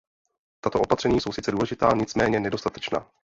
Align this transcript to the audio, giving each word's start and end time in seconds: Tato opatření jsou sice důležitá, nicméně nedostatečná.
Tato 0.61 0.79
opatření 0.79 1.21
jsou 1.21 1.31
sice 1.31 1.51
důležitá, 1.51 1.91
nicméně 1.95 2.39
nedostatečná. 2.39 3.11